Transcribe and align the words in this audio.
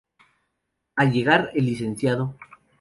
Al 1.05 1.11
llegar 1.17 1.39
el 1.53 1.63
Lic. 1.71 2.39